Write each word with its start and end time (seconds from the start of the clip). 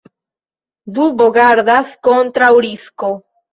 Dubo 0.95 1.27
gardas 1.37 1.93
kontraŭ 2.09 2.51
risko. 2.69 3.15